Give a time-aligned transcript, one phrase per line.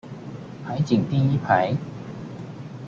[0.65, 1.77] 海景第一排